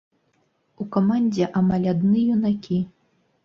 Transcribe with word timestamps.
У 0.83 0.87
камандзе 0.95 1.51
амаль 1.61 1.87
адны 1.95 2.27
юнакі. 2.41 2.85